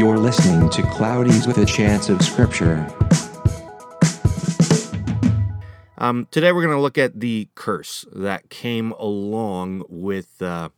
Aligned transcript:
You're 0.00 0.16
listening 0.16 0.70
to 0.70 0.82
Cloudies 0.84 1.46
with 1.46 1.58
a 1.58 1.66
Chance 1.66 2.08
of 2.08 2.22
Scripture. 2.22 2.86
Um, 5.98 6.26
today 6.30 6.52
we're 6.52 6.62
going 6.62 6.74
to 6.74 6.80
look 6.80 6.96
at 6.96 7.20
the 7.20 7.50
curse 7.54 8.06
that 8.10 8.48
came 8.48 8.92
along 8.92 9.84
with 9.90 10.40
uh, 10.40 10.70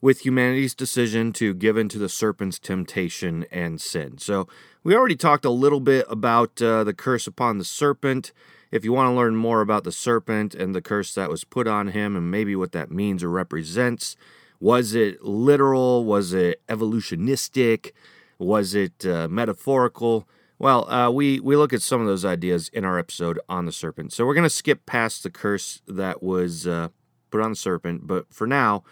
with 0.00 0.24
humanity's 0.24 0.76
decision 0.76 1.32
to 1.32 1.52
give 1.54 1.76
in 1.76 1.88
to 1.88 1.98
the 1.98 2.08
serpent's 2.08 2.60
temptation 2.60 3.44
and 3.50 3.80
sin. 3.80 4.18
So 4.18 4.46
we 4.84 4.94
already 4.94 5.16
talked 5.16 5.44
a 5.44 5.50
little 5.50 5.80
bit 5.80 6.06
about 6.08 6.62
uh, 6.62 6.84
the 6.84 6.94
curse 6.94 7.26
upon 7.26 7.58
the 7.58 7.64
serpent. 7.64 8.30
If 8.70 8.84
you 8.84 8.92
want 8.92 9.08
to 9.08 9.16
learn 9.16 9.34
more 9.34 9.60
about 9.60 9.82
the 9.82 9.90
serpent 9.90 10.54
and 10.54 10.72
the 10.72 10.80
curse 10.80 11.12
that 11.14 11.30
was 11.30 11.42
put 11.42 11.66
on 11.66 11.88
him 11.88 12.14
and 12.14 12.30
maybe 12.30 12.54
what 12.54 12.70
that 12.70 12.92
means 12.92 13.24
or 13.24 13.28
represents, 13.28 14.14
was 14.60 14.94
it 14.94 15.22
literal? 15.22 16.04
Was 16.04 16.32
it 16.32 16.62
evolutionistic? 16.68 17.92
Was 18.38 18.74
it 18.74 19.06
uh, 19.06 19.28
metaphorical? 19.28 20.28
Well, 20.58 20.90
uh, 20.90 21.10
we, 21.10 21.38
we 21.38 21.56
look 21.56 21.72
at 21.72 21.82
some 21.82 22.00
of 22.00 22.06
those 22.06 22.24
ideas 22.24 22.68
in 22.70 22.84
our 22.84 22.98
episode 22.98 23.38
on 23.48 23.66
the 23.66 23.72
serpent. 23.72 24.12
So 24.12 24.26
we're 24.26 24.34
going 24.34 24.44
to 24.44 24.50
skip 24.50 24.86
past 24.86 25.22
the 25.22 25.30
curse 25.30 25.82
that 25.86 26.22
was 26.22 26.66
uh, 26.66 26.88
put 27.30 27.40
on 27.40 27.50
the 27.50 27.56
serpent. 27.56 28.06
But 28.06 28.32
for 28.32 28.46
now, 28.46 28.82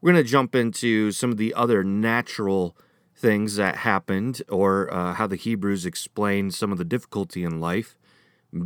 we're 0.00 0.12
going 0.12 0.24
to 0.24 0.30
jump 0.30 0.54
into 0.54 1.10
some 1.10 1.30
of 1.30 1.36
the 1.36 1.52
other 1.54 1.82
natural 1.82 2.76
things 3.14 3.56
that 3.56 3.76
happened 3.76 4.42
or 4.48 4.92
uh, 4.92 5.14
how 5.14 5.26
the 5.26 5.36
Hebrews 5.36 5.84
explained 5.84 6.54
some 6.54 6.70
of 6.70 6.78
the 6.78 6.84
difficulty 6.84 7.42
in 7.42 7.60
life 7.60 7.98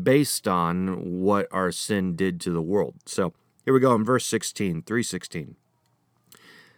based 0.03 0.47
on 0.47 1.20
what 1.20 1.48
our 1.51 1.73
sin 1.73 2.15
did 2.15 2.41
to 2.42 2.51
the 2.51 2.62
world. 2.62 2.97
So 3.06 3.33
here 3.65 3.75
we 3.75 3.81
go 3.81 3.95
in 3.95 4.05
verse 4.05 4.27
16, 4.27 4.83
316. 4.83 5.56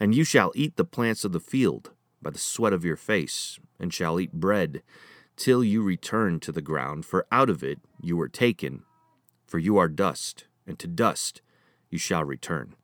and 0.00 0.14
you 0.14 0.24
shall 0.24 0.52
eat 0.54 0.76
the 0.76 0.84
plants 0.84 1.24
of 1.24 1.32
the 1.32 1.40
field 1.40 1.90
by 2.20 2.30
the 2.30 2.38
sweat 2.38 2.72
of 2.72 2.84
your 2.84 2.96
face, 2.96 3.58
and 3.78 3.92
shall 3.92 4.18
eat 4.18 4.32
bread 4.32 4.82
till 5.36 5.62
you 5.62 5.82
return 5.82 6.40
to 6.40 6.52
the 6.52 6.60
ground, 6.60 7.06
for 7.06 7.26
out 7.30 7.48
of 7.48 7.62
it 7.62 7.78
you 8.00 8.16
were 8.16 8.28
taken. 8.28 8.82
For 9.46 9.58
you 9.58 9.78
are 9.78 9.88
dust, 9.88 10.44
and 10.66 10.78
to 10.78 10.86
dust 10.86 11.40
you 11.90 11.98
shall 11.98 12.24
return. 12.24 12.74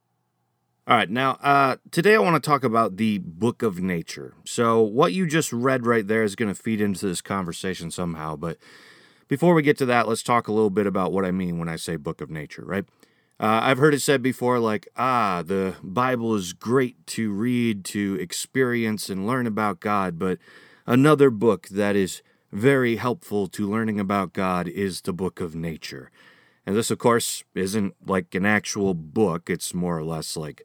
All 0.87 0.97
right, 0.97 1.09
now 1.09 1.33
uh, 1.43 1.77
today 1.91 2.15
I 2.15 2.19
want 2.19 2.43
to 2.43 2.47
talk 2.47 2.62
about 2.62 2.97
the 2.98 3.19
book 3.19 3.62
of 3.62 3.81
nature. 3.81 4.34
So, 4.45 4.83
what 4.83 5.15
you 5.15 5.27
just 5.27 5.53
read 5.53 5.87
right 5.87 6.06
there 6.06 6.23
is 6.23 6.37
going 6.37 6.55
to 6.55 6.61
feed 6.61 6.81
into 6.81 7.06
this 7.06 7.23
conversation 7.23 7.91
somehow. 7.91 8.37
But 8.37 8.59
before 9.27 9.55
we 9.55 9.62
get 9.62 9.78
to 9.78 9.87
that, 9.87 10.06
let's 10.06 10.23
talk 10.23 10.47
a 10.47 10.53
little 10.53 10.71
bit 10.71 10.87
about 10.87 11.11
what 11.11 11.25
I 11.25 11.31
mean 11.31 11.59
when 11.59 11.71
I 11.71 11.77
say 11.77 11.97
book 11.97 12.21
of 12.21 12.31
nature, 12.31 12.65
right? 12.67 12.84
Uh, 13.41 13.61
I've 13.63 13.79
heard 13.79 13.95
it 13.95 14.01
said 14.01 14.23
before, 14.23 14.59
like, 14.59 14.89
ah, 14.97 15.43
the 15.45 15.75
Bible 15.83 16.35
is 16.37 16.53
great 16.53 17.05
to 17.09 17.33
read, 17.33 17.85
to 17.87 18.17
experience, 18.21 19.11
and 19.11 19.27
learn 19.27 19.47
about 19.47 19.81
God, 19.81 20.19
but 20.19 20.39
another 20.87 21.31
book 21.31 21.69
that 21.69 21.97
is 21.97 22.23
very 22.53 22.97
helpful 22.97 23.49
to 23.49 23.69
learning 23.69 23.99
about 23.99 24.33
God 24.33 24.69
is 24.69 25.01
the 25.01 25.12
book 25.12 25.41
of 25.41 25.57
nature. 25.57 26.12
And 26.65 26.77
this, 26.77 26.91
of 26.91 26.99
course, 26.99 27.43
isn't 27.55 27.94
like 28.06 28.34
an 28.34 28.47
actual 28.47 28.94
book, 28.94 29.50
it's 29.50 29.75
more 29.75 29.99
or 29.99 30.05
less 30.05 30.37
like 30.37 30.62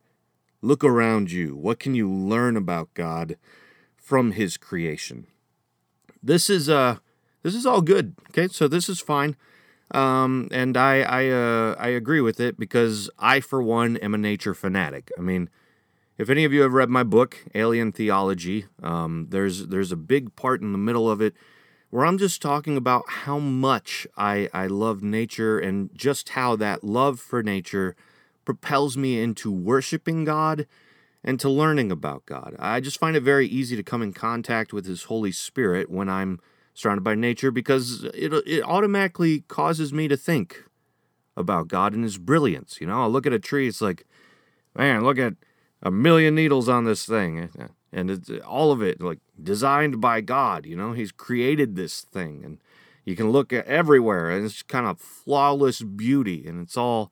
look 0.62 0.84
around 0.84 1.31
you. 1.31 1.56
What 1.56 1.79
can 1.79 1.96
you 1.96 2.09
learn 2.09 2.56
about 2.56 2.94
God 2.94 3.38
from 3.97 4.31
his 4.31 4.58
creation? 4.58 5.28
This 6.22 6.50
is 6.50 6.69
uh 6.69 6.97
this 7.44 7.56
is 7.56 7.66
all 7.66 7.81
good. 7.81 8.16
Okay, 8.29 8.47
so 8.47 8.68
this 8.68 8.88
is 8.90 9.00
fine. 9.00 9.35
Um, 9.91 10.47
and 10.51 10.77
I 10.77 11.01
I 11.01 11.27
uh, 11.29 11.75
I 11.79 11.88
agree 11.89 12.22
with 12.22 12.39
it 12.39 12.59
because 12.59 13.09
I 13.17 13.39
for 13.39 13.61
one 13.61 13.97
am 13.97 14.13
a 14.13 14.17
nature 14.17 14.53
fanatic. 14.53 15.11
I 15.17 15.22
mean, 15.22 15.50
if 16.17 16.29
any 16.29 16.45
of 16.45 16.53
you 16.53 16.61
have 16.61 16.73
read 16.73 16.89
my 16.89 17.03
book 17.03 17.45
Alien 17.55 17.91
Theology, 17.91 18.66
um, 18.83 19.28
there's 19.29 19.67
there's 19.67 19.91
a 19.91 19.97
big 19.97 20.35
part 20.35 20.61
in 20.61 20.72
the 20.72 20.78
middle 20.78 21.09
of 21.09 21.22
it 21.22 21.33
where 21.89 22.05
I'm 22.05 22.17
just 22.17 22.41
talking 22.41 22.78
about 22.78 23.03
how 23.07 23.39
much 23.39 24.05
I, 24.16 24.49
I 24.53 24.67
love 24.67 25.01
nature 25.01 25.57
and 25.57 25.89
just 25.95 26.29
how 26.29 26.55
that 26.57 26.83
love 26.83 27.19
for 27.19 27.41
nature 27.41 27.95
propels 28.45 28.95
me 28.95 29.19
into 29.19 29.51
worshiping 29.51 30.23
God 30.23 30.67
and 31.23 31.39
to 31.39 31.49
learning 31.49 31.91
about 31.91 32.25
God. 32.25 32.55
I 32.59 32.79
just 32.79 32.99
find 32.99 33.16
it 33.16 33.23
very 33.23 33.47
easy 33.47 33.75
to 33.75 33.83
come 33.83 34.01
in 34.01 34.13
contact 34.13 34.72
with 34.72 34.85
His 34.85 35.03
Holy 35.03 35.31
Spirit 35.31 35.89
when 35.89 36.09
I'm 36.09 36.39
surrounded 36.79 37.03
by 37.03 37.16
nature 37.16 37.51
because 37.51 38.03
it, 38.13 38.34
it 38.34 38.63
automatically 38.63 39.41
causes 39.41 39.91
me 39.91 40.07
to 40.07 40.16
think 40.16 40.63
about 41.35 41.67
God 41.67 41.94
and 41.94 42.03
His 42.03 42.17
brilliance. 42.17 42.79
You 42.79 42.88
know, 42.88 43.03
I 43.03 43.07
look 43.07 43.25
at 43.25 43.34
a 43.34 43.40
tree, 43.40 43.67
it's 43.67 43.81
like, 43.81 44.06
man, 44.75 45.03
look 45.03 45.17
at 45.17 45.34
a 45.81 45.91
million 45.91 46.35
needles 46.35 46.69
on 46.69 46.85
this 46.85 47.06
thing 47.06 47.50
and 47.91 48.12
it's 48.12 48.29
all 48.45 48.72
of 48.72 48.81
it 48.81 49.01
like 49.01 49.19
designed 49.41 50.00
by 50.00 50.22
God. 50.22 50.66
You 50.66 50.75
know, 50.75 50.94
He's 50.94 51.12
created 51.12 51.75
this 51.75 52.01
thing, 52.01 52.41
and 52.44 52.59
you 53.06 53.16
can 53.16 53.31
look 53.31 53.51
at 53.51 53.66
everywhere, 53.66 54.29
and 54.29 54.46
it's 54.46 54.63
kind 54.63 54.85
of 54.85 55.00
flawless 55.00 55.81
beauty, 55.81 56.46
and 56.47 56.61
it's 56.61 56.78
all 56.78 57.11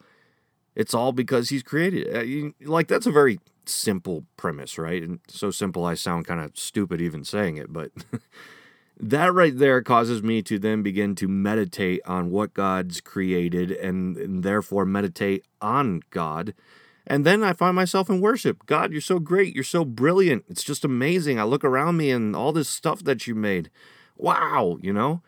it's 0.76 0.94
all 0.94 1.12
because 1.12 1.50
He's 1.50 1.64
created 1.64 2.08
it. 2.08 2.54
Uh, 2.62 2.70
like 2.70 2.88
that's 2.88 3.08
a 3.08 3.12
very 3.12 3.40
simple 3.66 4.26
premise, 4.38 4.78
right? 4.78 5.04
And 5.04 5.20
so 5.28 5.52
simple, 5.52 5.86
I 5.86 5.96
sound 5.96 6.28
kind 6.28 6.42
of 6.42 6.58
stupid 6.58 7.02
even 7.02 7.24
saying 7.24 7.58
it, 7.58 7.72
but. 7.72 7.92
that 9.00 9.34
right 9.34 9.58
there 9.58 9.82
causes 9.82 10.24
me 10.24 10.42
to 10.42 10.58
then 10.58 10.82
begin 10.82 11.16
to 11.16 11.28
meditate 11.28 12.02
on 12.06 12.32
what 12.32 12.54
God's 12.54 13.00
created 13.02 13.72
and, 13.72 14.18
and, 14.18 14.44
therefore 14.44 14.86
meditate 14.86 15.46
on 15.62 16.02
God 16.10 16.54
and 17.10 17.26
then 17.26 17.42
I 17.42 17.54
find 17.54 17.76
myself 17.76 18.10
in 18.10 18.20
worship. 18.20 18.66
God, 18.66 18.92
you're 18.92 19.00
so 19.00 19.18
great. 19.18 19.56
You're 19.56 19.64
so 19.64 19.86
brilliant. 19.86 20.44
It's 20.50 20.64
just 20.64 20.84
amazing. 20.84 21.40
I 21.40 21.44
look 21.44 21.64
around 21.64 21.96
me 21.96 22.12
and 22.12 22.36
all 22.36 22.52
this 22.52 22.68
stuff 22.68 23.02
that 23.06 23.26
you 23.26 23.34
made. 23.34 23.72
Wow, 24.18 24.78
you 24.82 24.92
know? 24.92 25.22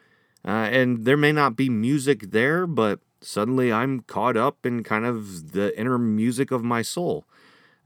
Uh, 0.46 0.68
and 0.72 1.06
there 1.06 1.18
may 1.18 1.32
not 1.32 1.56
be 1.56 1.70
music 1.70 2.32
there, 2.32 2.68
but 2.68 3.00
suddenly 3.22 3.72
I'm 3.72 4.02
caught 4.02 4.36
up 4.36 4.66
in 4.66 4.84
kind 4.84 5.06
of 5.06 5.54
the 5.54 5.78
inner 5.80 5.98
music 5.98 6.52
of 6.52 6.64
my 6.64 6.82
soul. 6.82 7.26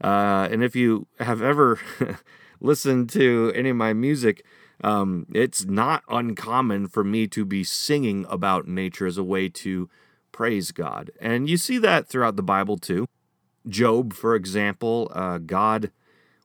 Uh, 0.02 0.48
and 0.50 0.64
if 0.64 0.74
you 0.74 1.06
have 1.20 1.40
ever 1.40 1.78
listened 2.60 3.10
to 3.10 3.52
any 3.54 3.70
of 3.70 3.76
my 3.76 3.92
music, 3.92 4.44
um, 4.82 5.26
it's 5.32 5.64
not 5.64 6.02
uncommon 6.08 6.88
for 6.88 7.04
me 7.04 7.26
to 7.28 7.44
be 7.44 7.64
singing 7.64 8.26
about 8.28 8.66
nature 8.66 9.06
as 9.06 9.18
a 9.18 9.24
way 9.24 9.48
to 9.48 9.88
praise 10.32 10.72
God. 10.72 11.10
And 11.20 11.48
you 11.48 11.56
see 11.56 11.78
that 11.78 12.08
throughout 12.08 12.36
the 12.36 12.42
Bible 12.42 12.76
too. 12.76 13.06
Job, 13.68 14.12
for 14.12 14.34
example, 14.34 15.10
uh, 15.14 15.38
God, 15.38 15.90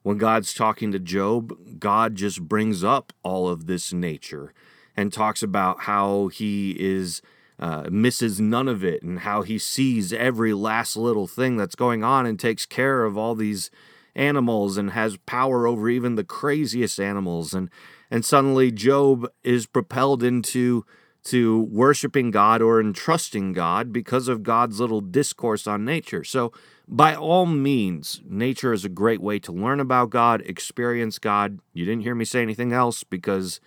when 0.04 0.18
God's 0.18 0.54
talking 0.54 0.92
to 0.92 1.00
Job, 1.00 1.80
God 1.80 2.16
just 2.16 2.48
brings 2.48 2.84
up 2.84 3.12
all 3.24 3.50
of 3.50 3.66
this 3.66 3.92
nature 3.92 4.54
and 4.96 5.12
talks 5.12 5.44
about 5.44 5.82
how 5.82 6.28
he 6.28 6.76
is 6.80 7.22
uh, 7.60 7.90
misses 7.92 8.40
none 8.40 8.70
of 8.70 8.86
it 8.86 9.04
and 9.04 9.20
how 9.20 9.42
he 9.42 9.58
sees 9.58 10.14
every 10.14 10.54
last 10.54 10.96
little 10.96 11.28
thing 11.28 11.58
that's 11.58 11.76
going 11.76 12.04
on 12.04 12.26
and 12.26 12.40
takes 12.40 12.66
care 12.66 13.04
of 13.04 13.18
all 13.18 13.36
these 13.36 13.70
animals 14.16 14.78
and 14.78 14.92
has 14.92 15.18
power 15.26 15.68
over 15.68 15.90
even 15.90 16.16
the 16.16 16.24
craziest 16.24 17.00
animals 17.00 17.54
and 17.54 17.70
and 18.12 18.26
suddenly 18.26 18.72
Job 18.72 19.28
is 19.44 19.66
propelled 19.66 20.24
into 20.24 20.86
to 21.26 21.62
worshiping 21.64 22.32
God 22.32 22.62
or 22.62 22.80
entrusting 22.80 23.54
God 23.54 23.92
because 23.92 24.28
of 24.28 24.42
God's 24.42 24.80
little 24.80 25.02
discourse 25.02 25.68
on 25.68 25.86
nature. 25.86 26.24
So 26.24 26.54
by 26.88 27.14
all 27.14 27.46
means, 27.46 28.22
nature 28.26 28.74
is 28.74 28.86
a 28.86 28.90
great 28.90 29.22
way 29.22 29.38
to 29.40 29.52
learn 29.52 29.80
about 29.80 30.10
God, 30.10 30.42
experience 30.46 31.20
God. 31.20 31.60
You 31.74 31.86
didn't 31.86 32.02
hear 32.02 32.16
me 32.16 32.26
say 32.26 32.42
anything 32.42 32.74
else 32.74 33.04
because 33.04 33.60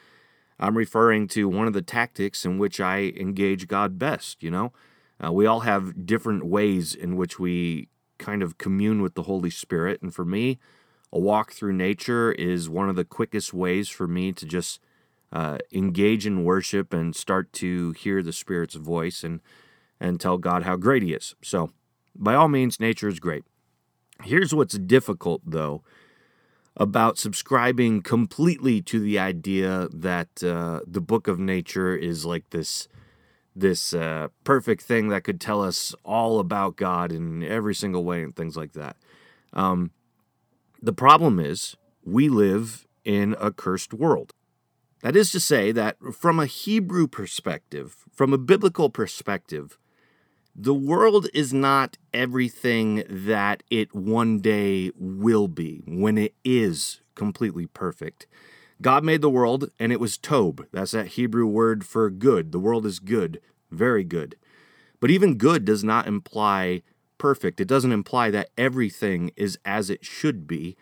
I'm 0.59 0.77
referring 0.77 1.29
to 1.29 1.49
one 1.49 1.67
of 1.67 1.73
the 1.73 1.83
tactics 1.83 2.44
in 2.44 2.59
which 2.59 2.81
I 2.81 3.12
engage 3.17 3.69
God 3.69 3.99
best, 3.99 4.43
you 4.43 4.50
know? 4.50 4.73
Uh, 5.25 5.31
we 5.31 5.47
all 5.47 5.61
have 5.61 6.06
different 6.06 6.44
ways 6.44 6.94
in 6.94 7.17
which 7.17 7.39
we 7.39 7.89
kind 8.19 8.43
of 8.43 8.59
commune 8.59 9.03
with 9.03 9.15
the 9.15 9.23
Holy 9.23 9.50
Spirit. 9.50 10.03
And 10.03 10.12
for 10.12 10.25
me, 10.25 10.59
a 11.12 11.19
walk 11.19 11.53
through 11.53 11.75
nature 11.75 12.32
is 12.32 12.69
one 12.69 12.88
of 12.88 12.97
the 12.97 13.05
quickest 13.05 13.53
ways 13.53 13.88
for 13.88 14.09
me 14.09 14.32
to 14.32 14.47
just 14.47 14.81
uh, 15.32 15.59
engage 15.73 16.26
in 16.26 16.44
worship 16.44 16.93
and 16.93 17.14
start 17.14 17.53
to 17.55 17.93
hear 17.93 18.23
the 18.23 18.32
Spirit's 18.32 18.75
voice 18.75 19.23
and, 19.23 19.41
and 20.00 20.20
tell 20.20 20.38
God 20.38 20.62
how 20.62 20.76
great 20.76 21.03
He 21.03 21.12
is. 21.12 21.35
So, 21.43 21.70
by 22.14 22.35
all 22.35 22.49
means, 22.49 22.81
nature 22.81 23.09
is 23.09 23.20
great. 23.20 23.44
Here's 24.23 24.55
what's 24.55 24.79
difficult, 24.79 25.43
though, 25.44 25.82
about 26.76 27.19
subscribing 27.19 28.03
completely 28.03 28.81
to 28.82 29.00
the 29.00 29.19
idea 29.19 29.88
that 29.93 30.43
uh, 30.43 30.81
the 30.87 31.00
book 31.00 31.29
of 31.29 31.38
nature 31.38 31.94
is 31.94 32.25
like 32.25 32.50
this 32.50 32.88
this 33.55 33.93
uh, 33.93 34.29
perfect 34.44 34.82
thing 34.82 35.08
that 35.08 35.25
could 35.25 35.38
tell 35.38 35.62
us 35.62 35.94
all 36.06 36.41
about 36.41 36.76
God 36.76 37.12
in 37.12 37.43
every 37.43 37.75
single 37.75 38.03
way 38.03 38.23
and 38.23 38.35
things 38.35 38.56
like 38.56 38.73
that. 38.73 38.97
Um, 39.53 39.91
the 40.82 40.93
problem 40.93 41.38
is 41.38 41.76
we 42.05 42.29
live 42.29 42.87
in 43.05 43.37
a 43.40 43.52
cursed 43.52 43.94
world. 43.94 44.34
That 45.02 45.17
is 45.17 45.31
to 45.32 45.40
say, 45.40 45.73
that 45.73 45.96
from 46.12 46.38
a 46.38 46.46
Hebrew 46.46 47.06
perspective, 47.06 47.96
from 48.12 48.32
a 48.32 48.38
biblical 48.38 48.90
perspective, 48.90 49.79
the 50.55 50.75
world 50.75 51.29
is 51.32 51.52
not 51.52 51.96
everything 52.12 53.05
that 53.08 53.62
it 53.70 53.94
one 53.94 54.40
day 54.40 54.90
will 54.96 55.49
be 55.49 55.82
when 55.87 56.19
it 56.19 56.34
is 56.44 57.00
completely 57.14 57.67
perfect. 57.67 58.26
God 58.81 59.05
made 59.05 59.23
the 59.23 59.31
world 59.31 59.70
and 59.79 59.93
it 59.93 60.00
was 60.00 60.19
Tob. 60.19 60.67
That's 60.73 60.90
that 60.90 61.08
Hebrew 61.08 61.46
word 61.46 61.84
for 61.84 62.11
good. 62.11 62.52
The 62.52 62.58
world 62.58 62.84
is 62.84 62.99
good, 62.99 63.40
very 63.70 64.05
good. 64.05 64.37
But 65.00 65.11
even 65.11 65.37
good 65.37 65.64
does 65.64 65.82
not 65.82 66.06
imply 66.06 66.82
perfect. 67.23 67.61
It 67.61 67.69
doesn't 67.69 67.93
imply 67.93 68.31
that 68.33 68.51
everything 68.59 69.31
is 69.37 69.57
as 69.65 69.91
it 69.91 70.05
should 70.05 70.49
be. 70.49 70.77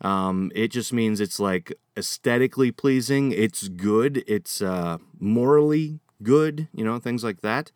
Um, 0.00 0.52
it 0.54 0.68
just 0.68 0.92
means 0.92 1.20
it's 1.20 1.40
like 1.40 1.72
aesthetically 1.96 2.70
pleasing, 2.70 3.32
it's 3.32 3.66
good, 3.66 4.22
it's 4.28 4.62
uh, 4.62 4.98
morally 5.18 5.98
good, 6.22 6.68
you 6.72 6.84
know, 6.84 7.00
things 7.00 7.24
like 7.24 7.40
that 7.40 7.72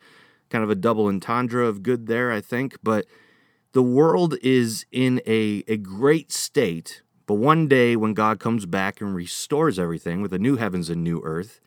kind 0.49 0.63
of 0.63 0.69
a 0.69 0.75
double 0.75 1.07
entendre 1.07 1.67
of 1.67 1.83
good 1.83 2.07
there, 2.07 2.31
I 2.31 2.39
think. 2.39 2.77
But 2.81 3.05
the 3.73 3.83
world 3.83 4.35
is 4.41 4.85
in 4.89 5.21
a, 5.27 5.65
a 5.67 5.75
great 5.75 6.31
state. 6.31 7.01
But 7.25 7.35
one 7.35 7.67
day 7.67 7.97
when 7.97 8.13
God 8.13 8.39
comes 8.39 8.65
back 8.65 9.01
and 9.01 9.13
restores 9.13 9.77
everything 9.77 10.21
with 10.21 10.33
a 10.33 10.39
new 10.39 10.55
heavens 10.55 10.89
and 10.89 11.03
new 11.03 11.21
earth, 11.25 11.59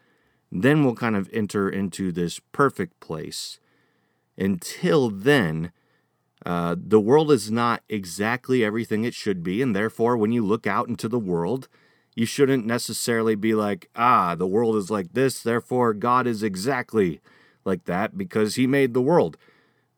then 0.50 0.82
we'll 0.82 0.94
kind 0.94 1.16
of 1.16 1.28
enter 1.32 1.68
into 1.68 2.10
this 2.10 2.40
perfect 2.52 2.98
place. 3.00 3.60
Until 4.38 5.10
then, 5.10 5.72
uh, 6.48 6.74
the 6.78 6.98
world 6.98 7.30
is 7.30 7.50
not 7.50 7.82
exactly 7.90 8.64
everything 8.64 9.04
it 9.04 9.12
should 9.12 9.42
be. 9.42 9.60
And 9.60 9.76
therefore, 9.76 10.16
when 10.16 10.32
you 10.32 10.42
look 10.42 10.66
out 10.66 10.88
into 10.88 11.06
the 11.06 11.18
world, 11.18 11.68
you 12.16 12.24
shouldn't 12.24 12.64
necessarily 12.64 13.34
be 13.34 13.54
like, 13.54 13.90
ah, 13.94 14.34
the 14.34 14.46
world 14.46 14.74
is 14.76 14.90
like 14.90 15.12
this, 15.12 15.42
therefore 15.42 15.92
God 15.92 16.26
is 16.26 16.42
exactly 16.42 17.20
like 17.66 17.84
that 17.84 18.16
because 18.16 18.54
he 18.54 18.66
made 18.66 18.94
the 18.94 19.02
world. 19.02 19.36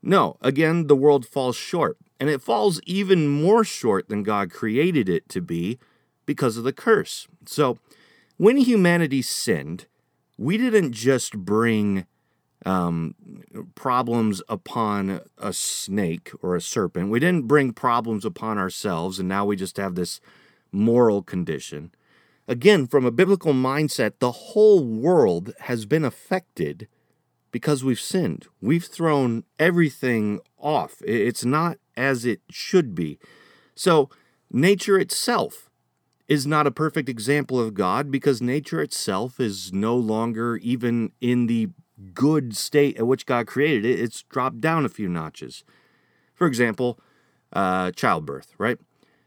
No, 0.02 0.38
again, 0.40 0.88
the 0.88 0.96
world 0.96 1.24
falls 1.24 1.54
short. 1.54 1.98
And 2.18 2.28
it 2.28 2.42
falls 2.42 2.80
even 2.84 3.28
more 3.28 3.62
short 3.62 4.08
than 4.08 4.24
God 4.24 4.50
created 4.50 5.08
it 5.08 5.28
to 5.28 5.40
be 5.40 5.78
because 6.26 6.56
of 6.56 6.64
the 6.64 6.72
curse. 6.72 7.28
So, 7.46 7.78
when 8.38 8.56
humanity 8.56 9.22
sinned, 9.22 9.86
we 10.36 10.58
didn't 10.58 10.92
just 10.92 11.38
bring 11.38 12.06
um, 12.66 13.14
problems 13.74 14.42
upon 14.48 15.20
a 15.38 15.52
snake 15.52 16.30
or 16.42 16.54
a 16.54 16.60
serpent. 16.60 17.10
We 17.10 17.20
didn't 17.20 17.48
bring 17.48 17.72
problems 17.72 18.24
upon 18.24 18.58
ourselves, 18.58 19.18
and 19.18 19.28
now 19.28 19.44
we 19.44 19.56
just 19.56 19.76
have 19.76 19.94
this 19.94 20.20
moral 20.72 21.22
condition. 21.22 21.92
Again, 22.46 22.86
from 22.86 23.04
a 23.04 23.12
biblical 23.12 23.52
mindset, 23.52 24.14
the 24.18 24.32
whole 24.32 24.84
world 24.84 25.52
has 25.60 25.86
been 25.86 26.04
affected 26.04 26.88
because 27.52 27.82
we've 27.84 28.00
sinned. 28.00 28.46
We've 28.60 28.84
thrown 28.84 29.44
everything 29.58 30.40
off. 30.58 31.02
It's 31.04 31.44
not 31.44 31.78
as 31.96 32.24
it 32.24 32.40
should 32.50 32.94
be. 32.94 33.18
So, 33.74 34.10
nature 34.50 34.98
itself 34.98 35.70
is 36.28 36.46
not 36.46 36.66
a 36.66 36.70
perfect 36.70 37.08
example 37.08 37.58
of 37.58 37.74
God 37.74 38.10
because 38.10 38.40
nature 38.40 38.80
itself 38.80 39.40
is 39.40 39.72
no 39.72 39.96
longer 39.96 40.56
even 40.58 41.12
in 41.20 41.46
the 41.46 41.70
good 42.14 42.56
state 42.56 42.96
at 42.96 43.06
which 43.06 43.26
God 43.26 43.46
created 43.46 43.84
it. 43.84 44.00
It's 44.00 44.22
dropped 44.22 44.60
down 44.60 44.84
a 44.84 44.88
few 44.88 45.08
notches. 45.08 45.64
For 46.34 46.46
example, 46.46 46.98
uh, 47.52 47.90
childbirth, 47.92 48.54
right? 48.58 48.78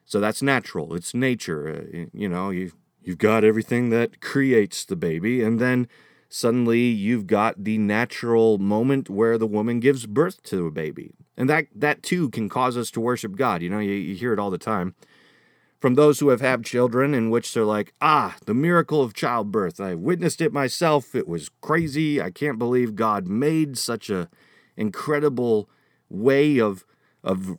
So 0.06 0.20
that's 0.20 0.42
natural. 0.42 0.96
It's 0.96 1.14
nature. 1.14 1.68
Uh, 1.94 2.06
you 2.14 2.28
know, 2.28 2.50
you've, 2.50 2.76
you've 3.02 3.18
got 3.18 3.44
everything 3.44 3.90
that 3.90 4.22
creates 4.22 4.86
the 4.86 4.96
baby, 4.96 5.42
and 5.42 5.60
then 5.60 5.88
suddenly 6.30 6.82
you've 6.82 7.28
got 7.28 7.64
the 7.64 7.78
natural 7.78 8.58
moment 8.58 9.10
where 9.10 9.38
the 9.38 9.48
woman 9.48 9.80
gives 9.80 10.06
birth 10.06 10.42
to 10.44 10.68
a 10.68 10.72
baby. 10.72 11.12
And 11.38 11.50
that, 11.50 11.68
that 11.76 12.04
too 12.04 12.30
can 12.30 12.50
cause 12.50 12.78
us 12.78 12.92
to 12.92 13.00
worship 13.00 13.36
God. 13.36 13.62
You 13.62 13.70
know, 13.70 13.80
you, 13.80 13.94
you 13.94 14.16
hear 14.16 14.34
it 14.34 14.40
all 14.40 14.50
the 14.52 14.58
time. 14.58 14.96
From 15.84 15.96
those 15.96 16.22
who 16.22 16.30
have 16.30 16.40
had 16.40 16.64
children, 16.64 17.14
in 17.14 17.30
which 17.30 17.54
they're 17.54 17.66
like, 17.66 17.94
ah, 18.00 18.38
the 18.46 18.54
miracle 18.54 19.02
of 19.02 19.14
childbirth. 19.14 19.82
I 19.82 19.96
witnessed 19.96 20.40
it 20.40 20.54
myself. 20.54 21.14
It 21.14 21.28
was 21.28 21.50
crazy. 21.60 22.22
I 22.22 22.32
can't 22.32 22.58
believe 22.58 22.96
God 22.96 23.28
made 23.28 23.78
such 23.78 24.10
a 24.10 24.30
incredible 24.78 25.70
way 26.08 26.58
of 26.58 26.86
of 27.22 27.58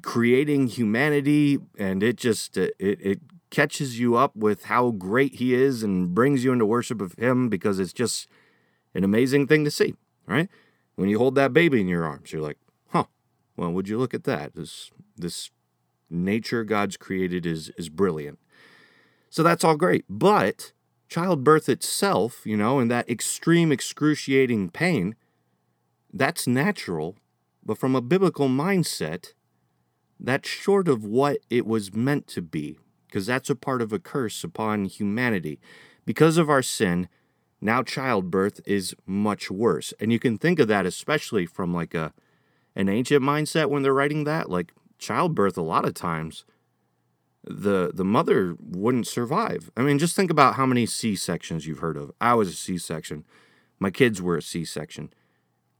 creating 0.00 0.68
humanity 0.68 1.58
and 1.78 2.02
it 2.02 2.16
just 2.16 2.56
it, 2.56 2.72
it 2.78 3.20
catches 3.50 4.00
you 4.00 4.16
up 4.16 4.34
with 4.34 4.64
how 4.64 4.92
great 4.92 5.34
he 5.34 5.52
is 5.52 5.82
and 5.82 6.14
brings 6.14 6.44
you 6.44 6.54
into 6.54 6.64
worship 6.64 7.02
of 7.02 7.12
him 7.18 7.50
because 7.50 7.78
it's 7.78 7.92
just 7.92 8.28
an 8.94 9.04
amazing 9.04 9.46
thing 9.46 9.66
to 9.66 9.70
see, 9.70 9.94
right? 10.26 10.48
When 10.96 11.10
you 11.10 11.18
hold 11.18 11.34
that 11.34 11.52
baby 11.52 11.82
in 11.82 11.86
your 11.86 12.06
arms, 12.06 12.32
you're 12.32 12.40
like, 12.40 12.56
huh, 12.92 13.04
well, 13.58 13.72
would 13.72 13.90
you 13.90 13.98
look 13.98 14.14
at 14.14 14.24
that? 14.24 14.54
This, 14.54 14.90
this 15.18 15.50
nature 16.10 16.64
God's 16.64 16.96
created 16.96 17.46
is, 17.46 17.70
is 17.76 17.88
brilliant. 17.88 18.38
So 19.30 19.42
that's 19.42 19.64
all 19.64 19.76
great. 19.76 20.04
But 20.08 20.72
childbirth 21.08 21.68
itself, 21.68 22.42
you 22.44 22.56
know, 22.56 22.78
and 22.78 22.90
that 22.90 23.08
extreme, 23.08 23.72
excruciating 23.72 24.70
pain, 24.70 25.14
that's 26.12 26.46
natural. 26.46 27.16
But 27.64 27.78
from 27.78 27.94
a 27.94 28.00
biblical 28.00 28.48
mindset, 28.48 29.34
that's 30.18 30.48
short 30.48 30.88
of 30.88 31.04
what 31.04 31.38
it 31.50 31.66
was 31.66 31.94
meant 31.94 32.26
to 32.28 32.42
be 32.42 32.78
because 33.06 33.26
that's 33.26 33.50
a 33.50 33.54
part 33.54 33.80
of 33.80 33.92
a 33.92 33.98
curse 33.98 34.44
upon 34.44 34.84
humanity. 34.84 35.58
Because 36.04 36.36
of 36.38 36.50
our 36.50 36.62
sin, 36.62 37.08
now 37.60 37.82
childbirth 37.82 38.60
is 38.66 38.94
much 39.06 39.50
worse. 39.50 39.94
And 40.00 40.12
you 40.12 40.18
can 40.18 40.38
think 40.38 40.58
of 40.58 40.68
that 40.68 40.86
especially 40.86 41.46
from 41.46 41.74
like 41.74 41.94
a 41.94 42.12
an 42.76 42.88
ancient 42.88 43.22
mindset 43.22 43.70
when 43.70 43.82
they're 43.82 43.92
writing 43.92 44.22
that, 44.22 44.48
like 44.48 44.72
childbirth 44.98 45.56
a 45.56 45.62
lot 45.62 45.86
of 45.86 45.94
times 45.94 46.44
the 47.44 47.90
the 47.94 48.04
mother 48.04 48.56
wouldn't 48.60 49.06
survive. 49.06 49.70
I 49.76 49.82
mean, 49.82 49.98
just 49.98 50.14
think 50.14 50.30
about 50.30 50.54
how 50.54 50.66
many 50.66 50.86
C-sections 50.86 51.66
you've 51.66 51.78
heard 51.78 51.96
of. 51.96 52.12
I 52.20 52.34
was 52.34 52.48
a 52.48 52.52
C-section. 52.52 53.24
My 53.78 53.90
kids 53.90 54.20
were 54.20 54.36
a 54.36 54.42
C-section. 54.42 55.12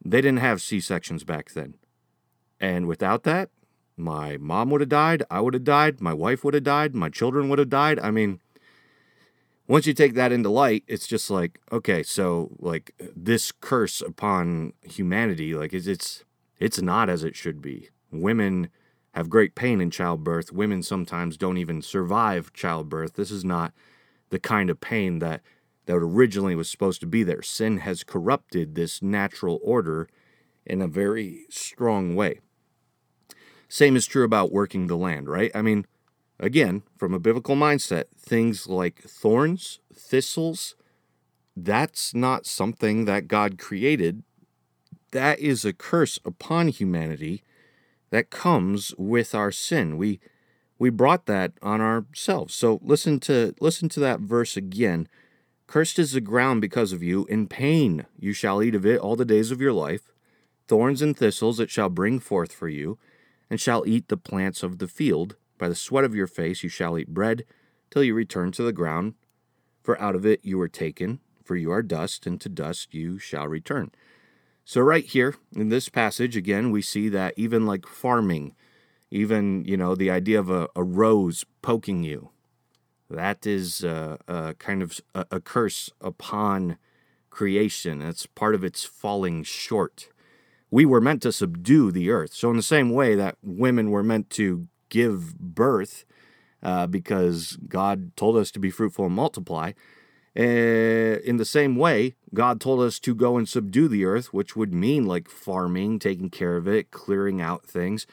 They 0.04 0.20
didn't 0.20 0.38
have 0.38 0.62
C-sections 0.62 1.24
back 1.24 1.50
then. 1.50 1.74
And 2.60 2.86
without 2.86 3.24
that, 3.24 3.50
my 3.96 4.36
mom 4.36 4.70
would 4.70 4.80
have 4.80 4.88
died, 4.88 5.24
I 5.30 5.40
would 5.40 5.54
have 5.54 5.64
died, 5.64 6.00
my 6.00 6.14
wife 6.14 6.44
would 6.44 6.54
have 6.54 6.62
died, 6.62 6.94
my 6.94 7.08
children 7.08 7.48
would 7.48 7.58
have 7.58 7.68
died. 7.68 7.98
I 7.98 8.10
mean, 8.12 8.40
once 9.66 9.86
you 9.86 9.92
take 9.92 10.14
that 10.14 10.32
into 10.32 10.48
light, 10.48 10.84
it's 10.86 11.06
just 11.06 11.30
like, 11.30 11.60
okay, 11.72 12.02
so 12.02 12.50
like 12.58 12.92
this 13.16 13.52
curse 13.52 14.00
upon 14.00 14.72
humanity, 14.82 15.54
like 15.54 15.72
it's 15.72 15.86
it's, 15.86 16.24
it's 16.58 16.80
not 16.80 17.10
as 17.10 17.24
it 17.24 17.36
should 17.36 17.60
be. 17.60 17.90
Women 18.10 18.68
have 19.12 19.30
great 19.30 19.54
pain 19.54 19.80
in 19.80 19.90
childbirth. 19.90 20.52
Women 20.52 20.82
sometimes 20.82 21.36
don't 21.36 21.58
even 21.58 21.82
survive 21.82 22.52
childbirth. 22.52 23.14
This 23.14 23.30
is 23.30 23.44
not 23.44 23.72
the 24.30 24.38
kind 24.38 24.70
of 24.70 24.80
pain 24.80 25.18
that 25.20 25.42
that 25.86 25.96
originally 25.96 26.54
was 26.54 26.68
supposed 26.68 27.00
to 27.00 27.06
be 27.06 27.22
there. 27.22 27.40
Sin 27.40 27.78
has 27.78 28.04
corrupted 28.04 28.74
this 28.74 29.00
natural 29.00 29.58
order 29.62 30.06
in 30.66 30.82
a 30.82 30.86
very 30.86 31.46
strong 31.48 32.14
way. 32.14 32.40
Same 33.68 33.96
is 33.96 34.06
true 34.06 34.24
about 34.24 34.52
working 34.52 34.86
the 34.86 34.96
land, 34.96 35.30
right? 35.30 35.50
I 35.54 35.62
mean, 35.62 35.86
again, 36.38 36.82
from 36.98 37.14
a 37.14 37.18
biblical 37.18 37.56
mindset, 37.56 38.04
things 38.18 38.66
like 38.66 39.02
thorns, 39.02 39.80
thistles, 39.94 40.76
that's 41.56 42.14
not 42.14 42.44
something 42.44 43.06
that 43.06 43.26
God 43.26 43.58
created. 43.58 44.22
That 45.12 45.38
is 45.38 45.64
a 45.64 45.72
curse 45.72 46.18
upon 46.22 46.68
humanity 46.68 47.42
that 48.10 48.30
comes 48.30 48.94
with 48.96 49.34
our 49.34 49.50
sin. 49.50 49.96
We 49.96 50.20
we 50.78 50.90
brought 50.90 51.26
that 51.26 51.52
on 51.60 51.80
ourselves. 51.80 52.54
So 52.54 52.78
listen 52.82 53.18
to 53.20 53.54
listen 53.60 53.88
to 53.90 54.00
that 54.00 54.20
verse 54.20 54.56
again. 54.56 55.08
Cursed 55.66 55.98
is 55.98 56.12
the 56.12 56.20
ground 56.20 56.60
because 56.60 56.92
of 56.92 57.02
you, 57.02 57.26
in 57.26 57.46
pain 57.46 58.06
you 58.18 58.32
shall 58.32 58.62
eat 58.62 58.74
of 58.74 58.86
it 58.86 58.98
all 58.98 59.16
the 59.16 59.24
days 59.24 59.50
of 59.50 59.60
your 59.60 59.72
life. 59.72 60.12
Thorns 60.66 61.02
and 61.02 61.16
thistles 61.16 61.60
it 61.60 61.70
shall 61.70 61.88
bring 61.88 62.20
forth 62.20 62.52
for 62.52 62.68
you 62.68 62.98
and 63.50 63.60
shall 63.60 63.86
eat 63.86 64.08
the 64.08 64.16
plants 64.16 64.62
of 64.62 64.78
the 64.78 64.88
field. 64.88 65.36
By 65.58 65.68
the 65.68 65.74
sweat 65.74 66.04
of 66.04 66.14
your 66.14 66.26
face 66.26 66.62
you 66.62 66.68
shall 66.68 66.98
eat 66.98 67.08
bread, 67.08 67.44
till 67.90 68.04
you 68.04 68.14
return 68.14 68.52
to 68.52 68.62
the 68.62 68.72
ground. 68.72 69.14
For 69.82 70.00
out 70.00 70.14
of 70.14 70.26
it 70.26 70.40
you 70.44 70.58
were 70.58 70.68
taken, 70.68 71.20
for 71.42 71.56
you 71.56 71.72
are 71.72 71.82
dust, 71.82 72.26
and 72.26 72.40
to 72.42 72.48
dust 72.48 72.94
you 72.94 73.18
shall 73.18 73.48
return. 73.48 73.90
So, 74.68 74.82
right 74.82 75.06
here 75.06 75.34
in 75.56 75.70
this 75.70 75.88
passage, 75.88 76.36
again, 76.36 76.70
we 76.70 76.82
see 76.82 77.08
that 77.08 77.32
even 77.38 77.64
like 77.64 77.86
farming, 77.86 78.54
even, 79.10 79.64
you 79.64 79.78
know, 79.78 79.94
the 79.94 80.10
idea 80.10 80.38
of 80.38 80.50
a, 80.50 80.68
a 80.76 80.82
rose 80.82 81.46
poking 81.62 82.04
you, 82.04 82.32
that 83.08 83.46
is 83.46 83.82
uh, 83.82 84.18
uh, 84.28 84.52
kind 84.58 84.82
of 84.82 85.00
a, 85.14 85.24
a 85.30 85.40
curse 85.40 85.88
upon 86.02 86.76
creation. 87.30 88.02
It's 88.02 88.26
part 88.26 88.54
of 88.54 88.62
its 88.62 88.84
falling 88.84 89.42
short. 89.42 90.10
We 90.70 90.84
were 90.84 91.00
meant 91.00 91.22
to 91.22 91.32
subdue 91.32 91.90
the 91.90 92.10
earth. 92.10 92.34
So, 92.34 92.50
in 92.50 92.56
the 92.56 92.62
same 92.62 92.90
way 92.90 93.14
that 93.14 93.38
women 93.42 93.90
were 93.90 94.02
meant 94.02 94.28
to 94.32 94.68
give 94.90 95.38
birth, 95.38 96.04
uh, 96.62 96.86
because 96.88 97.56
God 97.68 98.14
told 98.18 98.36
us 98.36 98.50
to 98.50 98.58
be 98.58 98.68
fruitful 98.68 99.06
and 99.06 99.14
multiply, 99.14 99.72
uh, 100.38 101.18
in 101.24 101.36
the 101.36 101.44
same 101.44 101.74
way, 101.74 102.14
God 102.32 102.60
told 102.60 102.80
us 102.80 103.00
to 103.00 103.14
go 103.14 103.36
and 103.36 103.48
subdue 103.48 103.88
the 103.88 104.04
earth, 104.04 104.32
which 104.32 104.54
would 104.54 104.72
mean 104.72 105.04
like 105.04 105.28
farming, 105.28 105.98
taking 105.98 106.30
care 106.30 106.56
of 106.56 106.68
it, 106.68 106.92
clearing 106.92 107.40
out 107.40 107.66
things. 107.66 108.06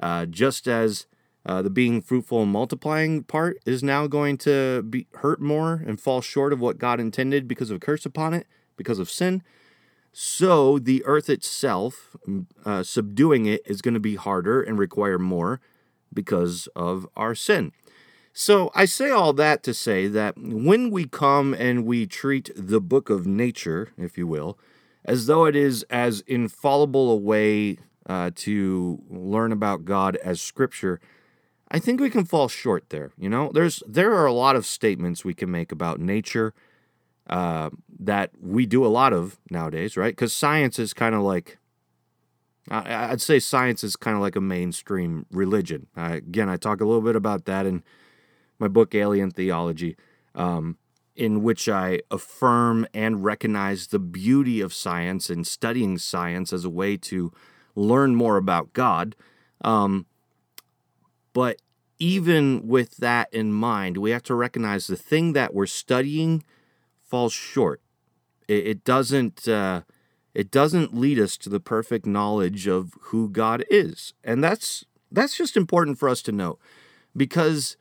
Uh, 0.00 0.24
just 0.24 0.66
as 0.66 1.06
uh, 1.44 1.60
the 1.60 1.70
being 1.70 2.00
fruitful 2.00 2.42
and 2.42 2.50
multiplying 2.50 3.22
part 3.22 3.58
is 3.66 3.82
now 3.82 4.06
going 4.06 4.38
to 4.38 4.82
be 4.82 5.06
hurt 5.16 5.40
more 5.40 5.82
and 5.86 6.00
fall 6.00 6.20
short 6.20 6.52
of 6.52 6.60
what 6.60 6.78
God 6.78 6.98
intended 6.98 7.46
because 7.46 7.70
of 7.70 7.76
a 7.76 7.80
curse 7.80 8.06
upon 8.06 8.32
it, 8.32 8.46
because 8.76 8.98
of 8.98 9.10
sin. 9.10 9.42
So 10.12 10.78
the 10.78 11.04
earth 11.04 11.28
itself, 11.28 12.16
uh, 12.64 12.82
subduing 12.82 13.44
it, 13.44 13.60
is 13.66 13.82
going 13.82 13.92
to 13.94 14.00
be 14.00 14.16
harder 14.16 14.62
and 14.62 14.78
require 14.78 15.18
more 15.18 15.60
because 16.12 16.68
of 16.74 17.06
our 17.16 17.34
sin. 17.34 17.72
So 18.38 18.70
I 18.74 18.84
say 18.84 19.10
all 19.10 19.32
that 19.32 19.62
to 19.62 19.72
say 19.72 20.08
that 20.08 20.36
when 20.36 20.90
we 20.90 21.06
come 21.06 21.54
and 21.54 21.86
we 21.86 22.04
treat 22.04 22.50
the 22.54 22.82
book 22.82 23.08
of 23.08 23.26
nature, 23.26 23.94
if 23.96 24.18
you 24.18 24.26
will, 24.26 24.58
as 25.06 25.24
though 25.24 25.46
it 25.46 25.56
is 25.56 25.84
as 25.88 26.20
infallible 26.26 27.10
a 27.10 27.16
way 27.16 27.78
uh, 28.04 28.32
to 28.34 29.02
learn 29.08 29.52
about 29.52 29.86
God 29.86 30.16
as 30.16 30.42
Scripture, 30.42 31.00
I 31.70 31.78
think 31.78 31.98
we 31.98 32.10
can 32.10 32.26
fall 32.26 32.46
short 32.46 32.90
there. 32.90 33.10
You 33.16 33.30
know, 33.30 33.50
there's 33.54 33.82
there 33.88 34.12
are 34.12 34.26
a 34.26 34.34
lot 34.34 34.54
of 34.54 34.66
statements 34.66 35.24
we 35.24 35.32
can 35.32 35.50
make 35.50 35.72
about 35.72 35.98
nature 35.98 36.52
uh, 37.30 37.70
that 37.98 38.32
we 38.38 38.66
do 38.66 38.84
a 38.84 38.88
lot 38.88 39.14
of 39.14 39.38
nowadays, 39.50 39.96
right? 39.96 40.12
Because 40.12 40.34
science 40.34 40.78
is 40.78 40.92
kind 40.92 41.14
of 41.14 41.22
like 41.22 41.56
I, 42.70 43.08
would 43.08 43.22
say 43.22 43.38
science 43.38 43.82
is 43.82 43.96
kind 43.96 44.14
of 44.14 44.20
like 44.20 44.36
a 44.36 44.42
mainstream 44.42 45.24
religion. 45.30 45.86
Uh, 45.96 46.16
again, 46.16 46.50
I 46.50 46.58
talk 46.58 46.82
a 46.82 46.84
little 46.84 47.00
bit 47.00 47.16
about 47.16 47.46
that 47.46 47.64
in 47.64 47.82
my 48.58 48.68
book 48.68 48.94
Alien 48.94 49.30
Theology, 49.30 49.96
um, 50.34 50.78
in 51.14 51.42
which 51.42 51.68
I 51.68 52.00
affirm 52.10 52.86
and 52.92 53.24
recognize 53.24 53.86
the 53.86 53.98
beauty 53.98 54.60
of 54.60 54.74
science 54.74 55.30
and 55.30 55.46
studying 55.46 55.98
science 55.98 56.52
as 56.52 56.64
a 56.64 56.70
way 56.70 56.96
to 56.98 57.32
learn 57.74 58.14
more 58.14 58.36
about 58.36 58.72
God. 58.72 59.16
Um, 59.62 60.06
but 61.32 61.60
even 61.98 62.66
with 62.66 62.98
that 62.98 63.32
in 63.32 63.52
mind, 63.52 63.96
we 63.96 64.10
have 64.10 64.22
to 64.24 64.34
recognize 64.34 64.86
the 64.86 64.96
thing 64.96 65.32
that 65.32 65.54
we're 65.54 65.66
studying 65.66 66.42
falls 67.02 67.32
short. 67.32 67.80
It, 68.48 68.66
it 68.66 68.84
doesn't. 68.84 69.48
Uh, 69.48 69.82
it 70.34 70.50
doesn't 70.50 70.94
lead 70.94 71.18
us 71.18 71.38
to 71.38 71.48
the 71.48 71.60
perfect 71.60 72.04
knowledge 72.04 72.66
of 72.66 72.92
who 73.04 73.30
God 73.30 73.64
is, 73.70 74.12
and 74.22 74.44
that's 74.44 74.84
that's 75.10 75.34
just 75.34 75.56
important 75.56 75.98
for 75.98 76.10
us 76.10 76.20
to 76.22 76.32
know, 76.32 76.58
because 77.16 77.78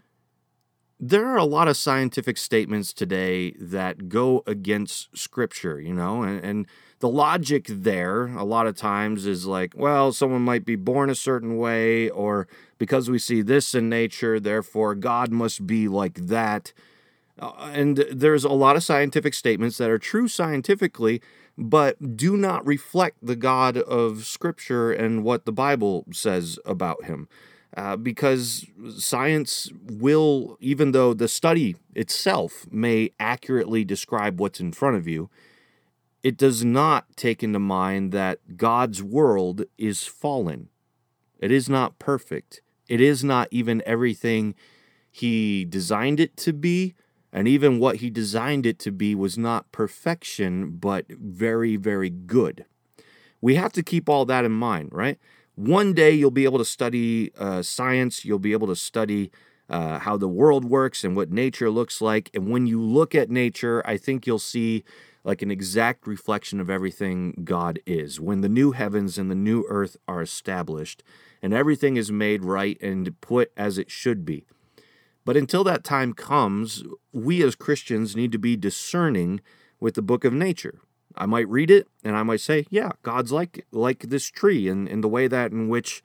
there 0.99 1.25
are 1.27 1.37
a 1.37 1.45
lot 1.45 1.67
of 1.67 1.75
scientific 1.75 2.37
statements 2.37 2.93
today 2.93 3.51
that 3.59 4.07
go 4.07 4.43
against 4.47 5.15
scripture, 5.17 5.79
you 5.79 5.93
know, 5.93 6.23
and, 6.23 6.43
and, 6.43 6.67
the 6.99 7.09
logic 7.09 7.65
there 7.67 8.27
a 8.27 8.45
lot 8.45 8.65
of 8.65 8.75
times 8.75 9.25
is 9.25 9.45
like, 9.45 9.73
well, 9.75 10.13
someone 10.13 10.41
might 10.41 10.65
be 10.65 10.77
born 10.77 11.09
a 11.09 11.13
certain 11.13 11.57
way, 11.57 12.09
or 12.09 12.47
because 12.77 13.09
we 13.09 13.19
see 13.19 13.41
this 13.41 13.75
in 13.75 13.89
nature, 13.89 14.39
therefore 14.39 14.95
God 14.95 15.29
must 15.29 15.67
be 15.67 15.89
like 15.89 16.15
that. 16.15 16.71
Uh, 17.37 17.51
and 17.73 17.97
there's 18.09 18.45
a 18.45 18.49
lot 18.49 18.77
of 18.77 18.83
scientific 18.83 19.33
statements 19.33 19.77
that 19.77 19.91
are 19.91 19.99
true 19.99 20.29
scientifically, 20.29 21.21
but 21.57 22.15
do 22.15 22.37
not 22.37 22.65
reflect 22.65 23.17
the 23.21 23.35
God 23.35 23.77
of 23.77 24.25
Scripture 24.25 24.91
and 24.91 25.23
what 25.23 25.45
the 25.45 25.51
Bible 25.51 26.05
says 26.11 26.57
about 26.65 27.03
him 27.03 27.27
uh, 27.75 27.97
because 27.97 28.65
science 28.97 29.69
will, 29.83 30.57
even 30.61 30.91
though 30.91 31.13
the 31.13 31.27
study 31.27 31.75
itself 31.93 32.65
may 32.71 33.11
accurately 33.19 33.83
describe 33.83 34.39
what's 34.39 34.59
in 34.59 34.71
front 34.71 34.95
of 34.95 35.07
you, 35.07 35.29
it 36.23 36.37
does 36.37 36.63
not 36.63 37.15
take 37.15 37.43
into 37.43 37.59
mind 37.59 38.11
that 38.11 38.57
God's 38.57 39.03
world 39.03 39.65
is 39.77 40.03
fallen. 40.03 40.69
It 41.39 41.51
is 41.51 41.69
not 41.69 41.99
perfect. 41.99 42.61
It 42.87 43.01
is 43.01 43.23
not 43.23 43.47
even 43.51 43.83
everything 43.85 44.55
He 45.11 45.65
designed 45.65 46.19
it 46.19 46.37
to 46.37 46.53
be. 46.53 46.95
And 47.31 47.47
even 47.47 47.79
what 47.79 47.97
He 47.97 48.09
designed 48.09 48.65
it 48.65 48.79
to 48.79 48.91
be 48.91 49.13
was 49.13 49.37
not 49.37 49.71
perfection, 49.71 50.77
but 50.77 51.05
very, 51.09 51.75
very 51.75 52.09
good. 52.09 52.65
We 53.41 53.55
have 53.55 53.73
to 53.73 53.83
keep 53.83 54.07
all 54.07 54.25
that 54.25 54.45
in 54.45 54.53
mind, 54.53 54.89
right? 54.93 55.19
One 55.55 55.93
day 55.93 56.11
you'll 56.11 56.31
be 56.31 56.43
able 56.43 56.57
to 56.57 56.65
study 56.65 57.31
uh, 57.37 57.61
science, 57.61 58.25
you'll 58.25 58.39
be 58.39 58.51
able 58.51 58.67
to 58.67 58.75
study 58.75 59.31
uh, 59.69 59.99
how 59.99 60.17
the 60.17 60.27
world 60.27 60.65
works 60.65 61.03
and 61.03 61.15
what 61.15 61.31
nature 61.31 61.69
looks 61.69 62.01
like. 62.01 62.29
And 62.33 62.51
when 62.51 62.67
you 62.67 62.81
look 62.81 63.15
at 63.15 63.29
nature, 63.29 63.81
I 63.85 63.97
think 63.97 64.27
you'll 64.27 64.37
see 64.39 64.83
like 65.23 65.41
an 65.41 65.49
exact 65.49 66.05
reflection 66.05 66.59
of 66.59 66.69
everything 66.69 67.41
God 67.43 67.79
is. 67.85 68.19
When 68.19 68.41
the 68.41 68.49
new 68.49 68.73
heavens 68.73 69.17
and 69.17 69.31
the 69.31 69.35
new 69.35 69.65
earth 69.69 69.97
are 70.07 70.21
established 70.21 71.03
and 71.41 71.53
everything 71.53 71.97
is 71.97 72.11
made 72.11 72.43
right 72.43 72.79
and 72.81 73.19
put 73.21 73.51
as 73.57 73.77
it 73.77 73.89
should 73.89 74.25
be. 74.25 74.45
But 75.23 75.35
until 75.35 75.63
that 75.63 75.83
time 75.83 76.13
comes, 76.13 76.83
we 77.11 77.41
as 77.43 77.55
Christians 77.55 78.15
need 78.15 78.31
to 78.33 78.37
be 78.37 78.55
discerning 78.55 79.41
with 79.79 79.95
the 79.95 80.03
book 80.03 80.23
of 80.23 80.33
nature. 80.33 80.79
I 81.17 81.25
might 81.25 81.47
read 81.47 81.71
it 81.71 81.87
and 82.03 82.15
I 82.15 82.23
might 82.23 82.41
say, 82.41 82.65
yeah, 82.69 82.91
God's 83.03 83.31
like 83.31 83.65
like 83.71 83.99
this 83.99 84.29
tree 84.29 84.67
and 84.67 84.87
in, 84.87 84.95
in 84.95 85.01
the 85.01 85.07
way 85.07 85.27
that 85.27 85.51
in 85.51 85.69
which 85.69 86.03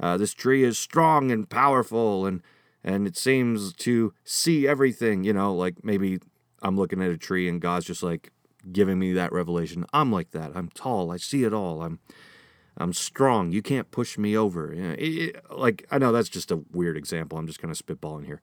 uh, 0.00 0.16
this 0.16 0.34
tree 0.34 0.64
is 0.64 0.78
strong 0.78 1.30
and 1.30 1.48
powerful 1.48 2.26
and 2.26 2.42
and 2.82 3.06
it 3.06 3.16
seems 3.16 3.72
to 3.72 4.12
see 4.24 4.68
everything, 4.68 5.24
you 5.24 5.32
know, 5.32 5.54
like 5.54 5.82
maybe 5.82 6.18
I'm 6.62 6.76
looking 6.76 7.02
at 7.02 7.10
a 7.10 7.16
tree 7.16 7.48
and 7.48 7.60
God's 7.60 7.86
just 7.86 8.02
like 8.02 8.30
giving 8.72 8.98
me 8.98 9.12
that 9.12 9.32
revelation. 9.32 9.86
I'm 9.92 10.12
like 10.12 10.30
that. 10.32 10.52
I'm 10.54 10.68
tall. 10.68 11.10
I 11.10 11.16
see 11.16 11.44
it 11.44 11.54
all. 11.54 11.82
I'm 11.82 11.98
I'm 12.76 12.92
strong. 12.92 13.52
You 13.52 13.62
can't 13.62 13.90
push 13.90 14.18
me 14.18 14.36
over. 14.36 14.72
You 14.74 14.82
know, 14.82 14.94
it, 14.98 14.98
it, 14.98 15.50
like 15.50 15.86
I 15.90 15.98
know 15.98 16.12
that's 16.12 16.28
just 16.28 16.50
a 16.50 16.62
weird 16.72 16.96
example. 16.96 17.38
I'm 17.38 17.46
just 17.46 17.60
kind 17.60 17.72
of 17.72 17.78
spitballing 17.78 18.26
here 18.26 18.40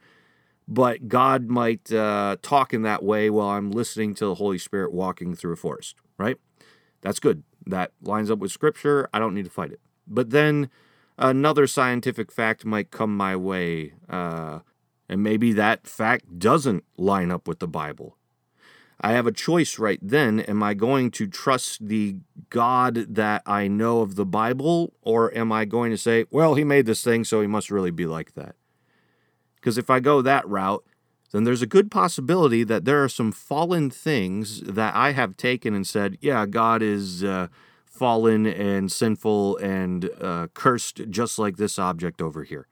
but 0.68 1.08
God 1.08 1.50
might 1.50 1.92
uh, 1.92 2.38
talk 2.42 2.74
in 2.74 2.84
that 2.84 3.04
way 3.04 3.30
while 3.30 3.50
I'm 3.50 3.72
listening 3.72 4.16
to 4.16 4.26
the 4.26 4.36
Holy 4.36 4.58
Spirit 4.58 4.94
walking 4.94 5.36
through 5.36 5.54
a 5.54 5.58
forest, 5.58 5.98
right? 6.18 6.38
That's 7.02 7.20
good. 7.20 7.44
That 7.66 7.92
lines 8.02 8.32
up 8.32 8.40
with 8.40 8.52
Scripture. 8.52 9.10
I 9.14 9.20
don't 9.20 9.34
need 9.34 9.46
to 9.46 9.52
fight 9.52 9.72
it. 9.72 9.80
But 10.08 10.30
then 10.30 10.70
another 11.18 11.68
scientific 11.68 12.32
fact 12.32 12.66
might 12.66 12.92
come 12.92 13.16
my 13.16 13.36
way, 13.36 13.94
uh, 14.10 14.60
and 15.10 15.22
maybe 15.22 15.54
that 15.54 15.88
fact 15.88 16.40
doesn't 16.40 16.84
line 16.98 17.32
up 17.32 17.48
with 17.48 17.60
the 17.60 17.68
Bible. 17.68 18.18
I 19.04 19.14
have 19.14 19.26
a 19.26 19.32
choice 19.32 19.80
right 19.80 20.00
then. 20.02 20.42
Am 20.42 20.62
I 20.62 20.76
going 20.76 21.10
to 21.12 21.28
trust 21.28 21.88
the 21.88 22.18
God 22.50 23.16
that 23.16 23.42
I 23.48 23.68
know 23.68 24.02
of 24.02 24.16
the 24.16 24.26
Bible, 24.26 24.94
or 25.02 25.36
am 25.36 25.52
I 25.52 25.66
going 25.66 25.90
to 25.90 25.98
say, 25.98 26.26
well, 26.30 26.54
he 26.54 26.64
made 26.64 26.86
this 26.86 27.04
thing, 27.04 27.24
so 27.24 27.42
he 27.42 27.48
must 27.48 27.72
really 27.72 27.90
be 27.90 28.06
like 28.06 28.36
that? 28.36 28.56
Because 29.62 29.78
if 29.78 29.90
I 29.90 30.00
go 30.00 30.22
that 30.24 30.48
route, 30.50 30.84
then 31.32 31.44
there's 31.46 31.62
a 31.62 31.68
good 31.68 31.90
possibility 31.90 32.64
that 32.64 32.84
there 32.84 33.02
are 33.04 33.08
some 33.08 33.32
fallen 33.32 33.90
things 33.90 34.62
that 34.62 34.96
I 34.96 35.12
have 35.14 35.38
taken 35.38 35.74
and 35.74 35.88
said, 35.88 36.18
yeah, 36.20 36.46
God 36.46 36.82
is 36.82 37.24
uh, 37.24 37.48
fallen 37.86 38.46
and 38.48 38.92
sinful 38.92 39.58
and 39.58 40.10
uh, 40.20 40.48
cursed 40.54 41.10
just 41.10 41.40
like 41.40 41.58
this 41.58 41.80
object 41.80 42.22
over 42.22 42.44
here. 42.44 42.68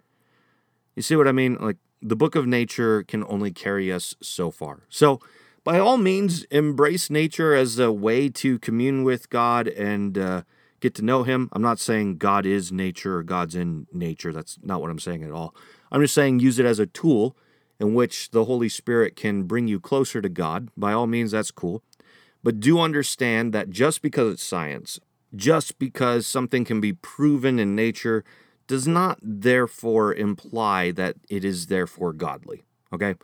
You 0.95 1.03
see 1.03 1.15
what 1.15 1.27
I 1.27 1.31
mean? 1.31 1.55
Like 1.55 1.77
the 2.01 2.15
book 2.15 2.35
of 2.35 2.47
nature 2.47 3.03
can 3.03 3.23
only 3.25 3.51
carry 3.51 3.93
us 3.93 4.15
so 4.21 4.51
far. 4.51 4.81
So, 4.89 5.19
by 5.63 5.77
all 5.77 5.97
means, 5.97 6.43
embrace 6.45 7.09
nature 7.09 7.53
as 7.53 7.77
a 7.77 7.91
way 7.91 8.29
to 8.29 8.57
commune 8.59 9.03
with 9.03 9.29
God 9.29 9.67
and 9.67 10.17
uh, 10.17 10.43
get 10.79 10.95
to 10.95 11.01
know 11.01 11.23
Him. 11.23 11.49
I'm 11.53 11.61
not 11.61 11.79
saying 11.79 12.17
God 12.17 12.45
is 12.45 12.71
nature 12.71 13.17
or 13.17 13.23
God's 13.23 13.55
in 13.55 13.87
nature. 13.91 14.31
That's 14.31 14.57
not 14.63 14.81
what 14.81 14.89
I'm 14.89 14.99
saying 14.99 15.23
at 15.23 15.31
all. 15.31 15.55
I'm 15.91 16.01
just 16.01 16.13
saying 16.13 16.39
use 16.39 16.59
it 16.59 16.65
as 16.65 16.79
a 16.79 16.85
tool 16.85 17.35
in 17.79 17.93
which 17.93 18.31
the 18.31 18.45
Holy 18.45 18.69
Spirit 18.69 19.15
can 19.15 19.43
bring 19.43 19.67
you 19.67 19.79
closer 19.79 20.21
to 20.21 20.29
God. 20.29 20.69
By 20.75 20.93
all 20.93 21.07
means, 21.07 21.31
that's 21.31 21.51
cool. 21.51 21.81
But 22.43 22.59
do 22.59 22.79
understand 22.79 23.53
that 23.53 23.69
just 23.69 24.01
because 24.01 24.33
it's 24.33 24.43
science, 24.43 24.99
just 25.35 25.79
because 25.79 26.25
something 26.25 26.65
can 26.65 26.81
be 26.81 26.93
proven 26.93 27.59
in 27.59 27.75
nature, 27.75 28.23
does 28.67 28.87
not 28.87 29.19
therefore 29.21 30.13
imply 30.13 30.91
that 30.91 31.15
it 31.29 31.43
is 31.43 31.67
therefore 31.67 32.13
godly. 32.13 32.63
Okay? 32.93 33.15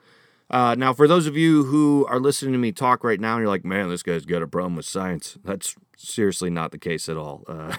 Uh, 0.56 0.74
now, 0.74 0.94
for 0.94 1.06
those 1.06 1.28
of 1.28 1.36
you 1.36 1.66
who 1.66 2.06
are 2.08 2.18
listening 2.18 2.54
to 2.54 2.58
me 2.58 2.72
talk 2.72 3.04
right 3.04 3.20
now 3.20 3.34
and 3.34 3.42
you're 3.42 3.50
like, 3.50 3.66
man, 3.66 3.90
this 3.90 4.02
guy's 4.02 4.24
got 4.24 4.42
a 4.42 4.48
problem 4.48 4.78
with 4.78 4.86
science, 4.86 5.38
that's 5.44 5.76
seriously 5.98 6.50
not 6.50 6.72
the 6.72 6.78
case 6.78 7.10
at 7.10 7.18
all. 7.18 7.44
Uh, 7.46 7.76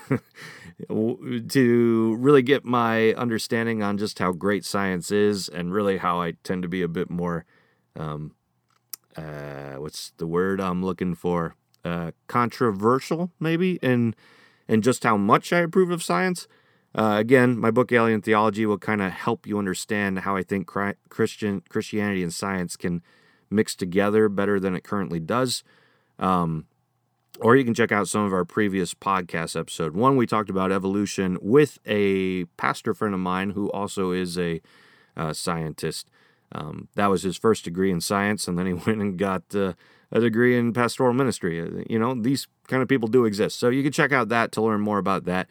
to 1.48 2.16
really 2.20 2.42
get 2.42 2.66
my 2.66 3.14
understanding 3.14 3.82
on 3.82 3.96
just 3.96 4.18
how 4.18 4.30
great 4.30 4.62
science 4.62 5.10
is 5.10 5.48
and 5.48 5.72
really 5.72 5.96
how 5.96 6.20
I 6.20 6.34
tend 6.44 6.64
to 6.64 6.68
be 6.68 6.82
a 6.82 6.88
bit 6.88 7.08
more 7.08 7.46
um, 7.98 8.32
uh, 9.16 9.76
what's 9.76 10.12
the 10.18 10.26
word 10.26 10.60
I'm 10.60 10.84
looking 10.84 11.14
for? 11.14 11.54
Uh, 11.82 12.10
controversial, 12.26 13.30
maybe, 13.40 13.78
and 13.82 14.14
in 14.68 14.82
just 14.82 15.02
how 15.02 15.16
much 15.16 15.50
I 15.50 15.60
approve 15.60 15.90
of 15.90 16.02
science. 16.02 16.46
Uh, 16.96 17.16
again, 17.18 17.58
my 17.58 17.70
book 17.70 17.92
Alien 17.92 18.22
Theology 18.22 18.64
will 18.64 18.78
kind 18.78 19.02
of 19.02 19.12
help 19.12 19.46
you 19.46 19.58
understand 19.58 20.20
how 20.20 20.34
I 20.34 20.42
think 20.42 20.66
Christian 21.10 21.62
Christianity 21.68 22.22
and 22.22 22.32
science 22.32 22.74
can 22.74 23.02
mix 23.50 23.76
together 23.76 24.30
better 24.30 24.58
than 24.58 24.74
it 24.74 24.82
currently 24.82 25.20
does. 25.20 25.62
Um, 26.18 26.64
or 27.38 27.54
you 27.54 27.64
can 27.64 27.74
check 27.74 27.92
out 27.92 28.08
some 28.08 28.24
of 28.24 28.32
our 28.32 28.46
previous 28.46 28.94
podcast 28.94 29.60
episode. 29.60 29.94
One 29.94 30.16
we 30.16 30.26
talked 30.26 30.48
about 30.48 30.72
evolution 30.72 31.36
with 31.42 31.78
a 31.84 32.44
pastor 32.56 32.94
friend 32.94 33.12
of 33.12 33.20
mine 33.20 33.50
who 33.50 33.70
also 33.72 34.12
is 34.12 34.38
a 34.38 34.62
uh, 35.18 35.34
scientist. 35.34 36.08
Um, 36.52 36.88
that 36.94 37.08
was 37.08 37.24
his 37.24 37.36
first 37.36 37.64
degree 37.64 37.90
in 37.90 38.00
science, 38.00 38.48
and 38.48 38.58
then 38.58 38.64
he 38.64 38.72
went 38.86 39.02
and 39.02 39.18
got 39.18 39.42
uh, 39.54 39.74
a 40.10 40.20
degree 40.20 40.56
in 40.56 40.72
pastoral 40.72 41.12
ministry. 41.12 41.60
Uh, 41.60 41.84
you 41.90 41.98
know, 41.98 42.14
these 42.14 42.46
kind 42.68 42.82
of 42.82 42.88
people 42.88 43.08
do 43.08 43.26
exist. 43.26 43.58
So 43.58 43.68
you 43.68 43.82
can 43.82 43.92
check 43.92 44.12
out 44.12 44.30
that 44.30 44.50
to 44.52 44.62
learn 44.62 44.80
more 44.80 44.98
about 44.98 45.26
that. 45.26 45.46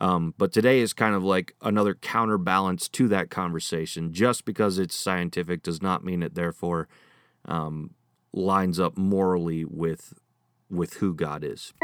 Um, 0.00 0.34
but 0.38 0.52
today 0.52 0.80
is 0.80 0.92
kind 0.92 1.14
of 1.14 1.22
like 1.22 1.54
another 1.60 1.94
counterbalance 1.94 2.88
to 2.88 3.06
that 3.08 3.30
conversation. 3.30 4.12
Just 4.12 4.44
because 4.44 4.78
it's 4.78 4.96
scientific 4.96 5.62
does 5.62 5.82
not 5.82 6.04
mean 6.04 6.22
it 6.22 6.34
therefore 6.34 6.88
um, 7.44 7.90
lines 8.32 8.80
up 8.80 8.96
morally 8.96 9.64
with 9.64 10.14
with 10.70 10.94
who 10.94 11.14
God 11.14 11.44
is. 11.44 11.74